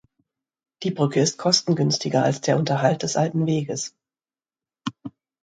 Die 0.81 0.89
Brücke 0.89 1.19
ist 1.19 1.37
kostengünstiger 1.37 2.23
als 2.23 2.41
der 2.41 2.57
Unterhalt 2.57 3.03
des 3.03 3.17
alten 3.17 3.45
Weges. 3.45 3.93